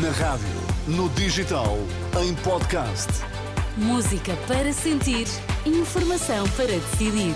[0.00, 0.46] Na rádio,
[0.86, 1.76] no digital,
[2.22, 3.08] em podcast.
[3.76, 5.26] Música para sentir,
[5.66, 7.34] informação para decidir.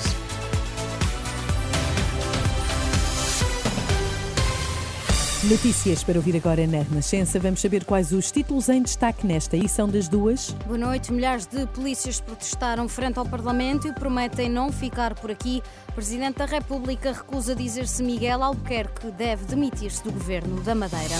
[5.44, 7.38] Notícias para ouvir agora na Renascença.
[7.38, 10.52] Vamos saber quais os títulos em destaque nesta edição das duas.
[10.64, 11.12] Boa noite.
[11.12, 15.62] Milhares de polícias protestaram frente ao Parlamento e prometem não ficar por aqui.
[15.90, 21.16] O Presidente da República recusa dizer se Miguel Albuquerque deve demitir-se do governo da Madeira.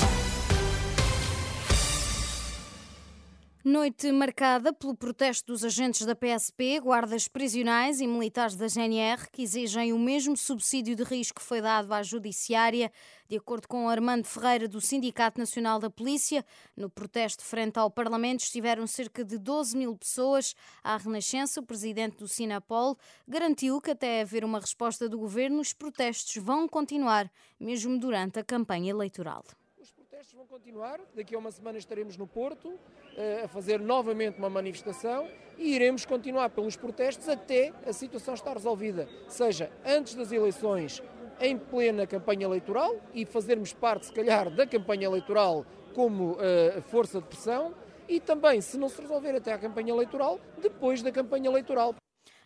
[3.69, 9.43] Noite marcada pelo protesto dos agentes da PSP, guardas prisionais e militares da GNR que
[9.43, 12.93] exigem o mesmo subsídio de risco que foi dado à Judiciária.
[13.29, 16.45] De acordo com Armando Ferreira, do Sindicato Nacional da Polícia,
[16.77, 20.55] no protesto frente ao Parlamento estiveram cerca de 12 mil pessoas.
[20.81, 22.97] À Renascença, o presidente do Sinapol
[23.27, 28.45] garantiu que, até haver uma resposta do governo, os protestos vão continuar, mesmo durante a
[28.45, 29.43] campanha eleitoral
[30.37, 31.01] vão continuar.
[31.15, 36.05] Daqui a uma semana estaremos no Porto uh, a fazer novamente uma manifestação e iremos
[36.05, 41.03] continuar pelos protestos até a situação estar resolvida, seja antes das eleições,
[41.41, 47.19] em plena campanha eleitoral e fazermos parte, se calhar, da campanha eleitoral como uh, força
[47.19, 47.75] de pressão
[48.07, 51.95] e também, se não se resolver até a campanha eleitoral, depois da campanha eleitoral.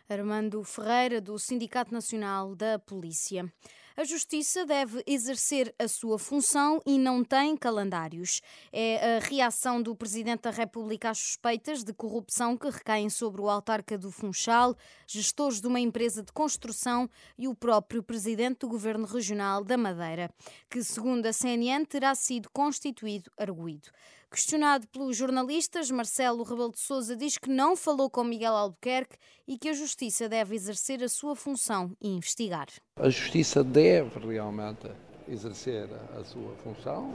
[0.07, 3.51] Armando Ferreira, do Sindicato Nacional da Polícia.
[3.97, 8.41] A Justiça deve exercer a sua função e não tem calendários.
[8.71, 13.49] É a reação do Presidente da República às suspeitas de corrupção que recaem sobre o
[13.49, 19.05] autarca do Funchal, gestores de uma empresa de construção e o próprio Presidente do Governo
[19.05, 20.31] Regional da Madeira,
[20.69, 23.89] que, segundo a CNN, terá sido constituído arguído.
[24.33, 29.57] Questionado pelos jornalistas, Marcelo Rebelo de Sousa diz que não falou com Miguel Albuquerque e
[29.57, 32.67] que a Justiça deve exercer a sua função e investigar.
[32.95, 33.90] A Justiça deve
[34.27, 34.87] realmente
[35.27, 35.87] exercer
[36.19, 37.13] a sua função,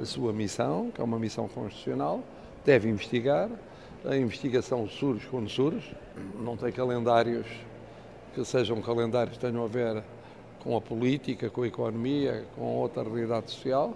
[0.00, 2.22] a sua missão, que é uma missão constitucional,
[2.64, 3.48] deve investigar.
[4.04, 5.96] A investigação surge quando surge,
[6.38, 7.46] não tem calendários
[8.34, 10.02] que sejam calendários que tenham a ver
[10.62, 13.94] com a política, com a economia, com outra realidade social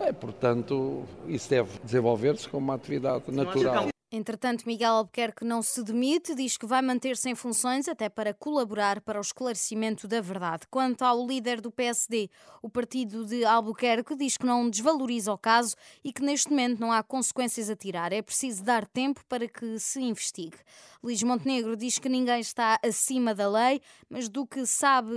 [0.00, 3.90] é, portanto, isso deve desenvolver-se como uma atividade natural.
[4.12, 9.00] Entretanto, Miguel Albuquerque não se demite, diz que vai manter-se em funções até para colaborar
[9.00, 10.66] para o esclarecimento da verdade.
[10.68, 12.28] Quanto ao líder do PSD,
[12.60, 16.90] o partido de Albuquerque diz que não desvaloriza o caso e que neste momento não
[16.90, 18.12] há consequências a tirar.
[18.12, 20.56] É preciso dar tempo para que se investigue.
[21.00, 25.14] Luís Montenegro diz que ninguém está acima da lei, mas do que sabe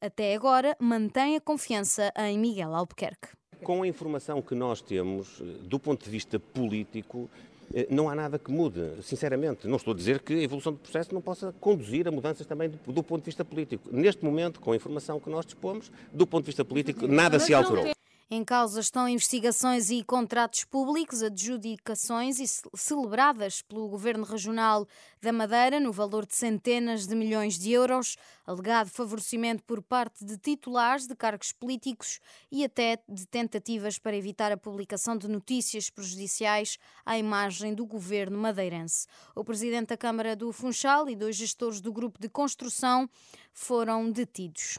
[0.00, 3.28] até agora, mantém a confiança em Miguel Albuquerque.
[3.62, 7.51] Com a informação que nós temos, eh, do ponto de vista político, eh,
[7.90, 9.66] não há nada que mude, sinceramente.
[9.66, 12.70] Não estou a dizer que a evolução do processo não possa conduzir a mudanças também
[12.70, 13.88] do, do ponto de vista político.
[13.92, 17.54] Neste momento, com a informação que nós dispomos, do ponto de vista político, nada se
[17.54, 18.01] alterou.
[18.34, 24.88] Em causa estão investigações e contratos públicos, adjudicações e celebradas pelo Governo Regional
[25.20, 28.16] da Madeira no valor de centenas de milhões de euros,
[28.46, 34.50] alegado favorecimento por parte de titulares de cargos políticos e até de tentativas para evitar
[34.50, 39.06] a publicação de notícias prejudiciais à imagem do governo madeirense.
[39.36, 43.10] O presidente da Câmara do Funchal e dois gestores do grupo de construção
[43.52, 44.78] foram detidos.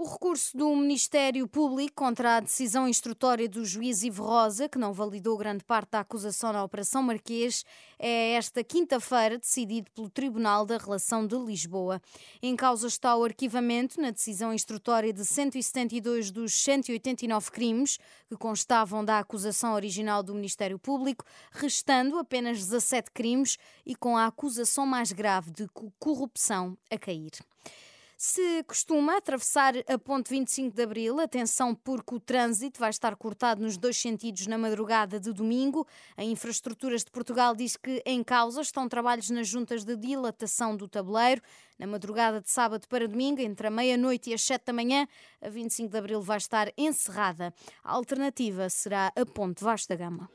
[0.00, 4.92] O recurso do Ministério Público contra a decisão instrutória do juiz Ivo Rosa, que não
[4.92, 7.64] validou grande parte da acusação na Operação Marquês,
[7.98, 12.00] é esta quinta-feira decidido pelo Tribunal da Relação de Lisboa.
[12.40, 17.98] Em causa está o arquivamento na decisão instrutória de 172 dos 189 crimes
[18.28, 24.26] que constavam da acusação original do Ministério Público, restando apenas 17 crimes e com a
[24.26, 25.66] acusação mais grave de
[25.98, 27.32] corrupção a cair.
[28.20, 33.62] Se costuma atravessar a ponte 25 de Abril, atenção porque o trânsito vai estar cortado
[33.62, 35.86] nos dois sentidos na madrugada de domingo.
[36.16, 40.88] A Infraestruturas de Portugal diz que em causa estão trabalhos nas juntas de dilatação do
[40.88, 41.40] tabuleiro.
[41.78, 45.06] Na madrugada de sábado para domingo, entre a meia-noite e as 7 da manhã,
[45.40, 47.54] a 25 de Abril vai estar encerrada.
[47.84, 50.28] A alternativa será a ponte Vasta Gama.